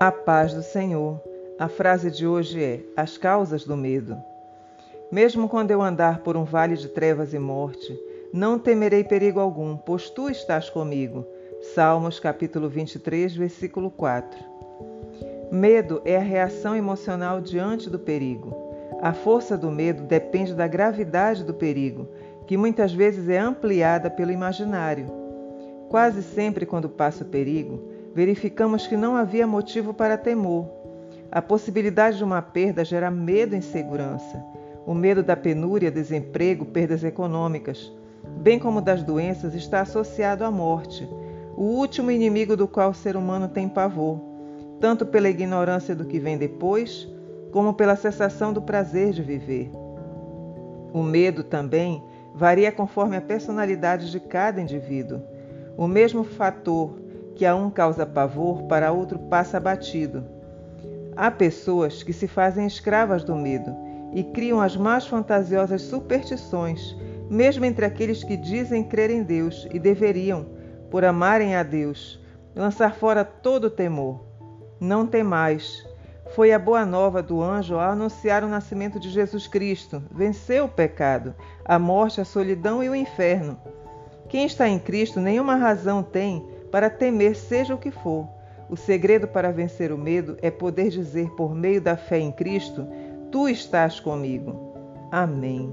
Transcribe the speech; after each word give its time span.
A 0.00 0.10
paz 0.10 0.52
do 0.52 0.62
Senhor. 0.62 1.20
A 1.56 1.68
frase 1.68 2.10
de 2.10 2.26
hoje 2.26 2.62
é: 2.62 2.80
As 2.96 3.16
causas 3.16 3.64
do 3.64 3.76
medo. 3.76 4.16
Mesmo 5.10 5.48
quando 5.48 5.70
eu 5.70 5.80
andar 5.80 6.18
por 6.18 6.36
um 6.36 6.42
vale 6.42 6.76
de 6.76 6.88
trevas 6.88 7.32
e 7.32 7.38
morte, 7.38 7.96
não 8.32 8.58
temerei 8.58 9.04
perigo 9.04 9.38
algum, 9.38 9.76
pois 9.76 10.10
tu 10.10 10.28
estás 10.28 10.68
comigo. 10.68 11.24
Salmos 11.74 12.18
capítulo 12.18 12.68
23, 12.68 13.36
versículo 13.36 13.88
4. 13.88 14.36
Medo 15.52 16.02
é 16.04 16.16
a 16.16 16.20
reação 16.20 16.74
emocional 16.74 17.40
diante 17.40 17.88
do 17.88 17.98
perigo. 17.98 18.52
A 19.00 19.12
força 19.12 19.56
do 19.56 19.70
medo 19.70 20.02
depende 20.02 20.54
da 20.54 20.66
gravidade 20.66 21.44
do 21.44 21.54
perigo, 21.54 22.08
que 22.48 22.56
muitas 22.56 22.92
vezes 22.92 23.28
é 23.28 23.38
ampliada 23.38 24.10
pelo 24.10 24.32
imaginário. 24.32 25.06
Quase 25.88 26.20
sempre, 26.20 26.66
quando 26.66 26.88
passa 26.88 27.22
o 27.22 27.28
perigo, 27.28 27.93
verificamos 28.14 28.86
que 28.86 28.96
não 28.96 29.16
havia 29.16 29.46
motivo 29.46 29.92
para 29.92 30.16
temor. 30.16 30.68
A 31.32 31.42
possibilidade 31.42 32.18
de 32.18 32.24
uma 32.24 32.40
perda 32.40 32.84
gera 32.84 33.10
medo 33.10 33.54
e 33.54 33.58
insegurança. 33.58 34.42
O 34.86 34.94
medo 34.94 35.22
da 35.22 35.36
penúria, 35.36 35.90
desemprego, 35.90 36.64
perdas 36.64 37.02
econômicas, 37.02 37.92
bem 38.40 38.58
como 38.58 38.80
das 38.80 39.02
doenças, 39.02 39.54
está 39.54 39.80
associado 39.80 40.44
à 40.44 40.50
morte, 40.50 41.08
o 41.56 41.62
último 41.62 42.10
inimigo 42.10 42.56
do 42.56 42.68
qual 42.68 42.90
o 42.90 42.94
ser 42.94 43.16
humano 43.16 43.48
tem 43.48 43.68
pavor, 43.68 44.20
tanto 44.80 45.06
pela 45.06 45.28
ignorância 45.28 45.94
do 45.94 46.04
que 46.04 46.18
vem 46.18 46.36
depois, 46.36 47.08
como 47.50 47.74
pela 47.74 47.96
cessação 47.96 48.52
do 48.52 48.60
prazer 48.60 49.12
de 49.12 49.22
viver. 49.22 49.70
O 50.92 51.02
medo 51.02 51.42
também 51.42 52.02
varia 52.34 52.70
conforme 52.70 53.16
a 53.16 53.20
personalidade 53.20 54.10
de 54.10 54.20
cada 54.20 54.60
indivíduo. 54.60 55.22
O 55.76 55.88
mesmo 55.88 56.22
fator 56.24 57.03
que 57.34 57.44
a 57.44 57.54
um 57.54 57.70
causa 57.70 58.06
pavor, 58.06 58.62
para 58.64 58.92
outro 58.92 59.18
passa 59.18 59.58
batido. 59.58 60.24
Há 61.16 61.30
pessoas 61.30 62.02
que 62.02 62.12
se 62.12 62.26
fazem 62.26 62.66
escravas 62.66 63.22
do 63.22 63.36
medo 63.36 63.74
e 64.12 64.22
criam 64.22 64.60
as 64.60 64.76
mais 64.76 65.06
fantasiosas 65.06 65.82
superstições, 65.82 66.96
mesmo 67.28 67.64
entre 67.64 67.84
aqueles 67.84 68.22
que 68.22 68.36
dizem 68.36 68.84
crer 68.84 69.10
em 69.10 69.22
Deus 69.22 69.66
e 69.72 69.78
deveriam, 69.78 70.46
por 70.90 71.04
amarem 71.04 71.56
a 71.56 71.62
Deus, 71.62 72.20
lançar 72.54 72.94
fora 72.94 73.24
todo 73.24 73.64
o 73.64 73.70
temor. 73.70 74.20
Não 74.80 75.06
temais. 75.06 75.84
Foi 76.34 76.52
a 76.52 76.58
boa 76.58 76.84
nova 76.84 77.22
do 77.22 77.42
anjo 77.42 77.76
a 77.76 77.88
anunciar 77.88 78.42
o 78.44 78.48
nascimento 78.48 78.98
de 78.98 79.10
Jesus 79.10 79.46
Cristo. 79.46 80.02
Venceu 80.10 80.64
o 80.64 80.68
pecado, 80.68 81.34
a 81.64 81.78
morte, 81.78 82.20
a 82.20 82.24
solidão 82.24 82.82
e 82.82 82.88
o 82.88 82.94
inferno. 82.94 83.58
Quem 84.28 84.46
está 84.46 84.68
em 84.68 84.78
Cristo 84.78 85.20
nenhuma 85.20 85.56
razão 85.56 86.02
tem 86.02 86.44
para 86.74 86.90
temer 86.90 87.36
seja 87.36 87.72
o 87.72 87.78
que 87.78 87.92
for. 87.92 88.26
O 88.68 88.76
segredo 88.76 89.28
para 89.28 89.52
vencer 89.52 89.92
o 89.92 89.96
medo 89.96 90.36
é 90.42 90.50
poder 90.50 90.88
dizer 90.88 91.30
por 91.36 91.54
meio 91.54 91.80
da 91.80 91.96
fé 91.96 92.18
em 92.18 92.32
Cristo: 92.32 92.84
Tu 93.30 93.48
estás 93.48 94.00
comigo. 94.00 94.74
Amém. 95.12 95.72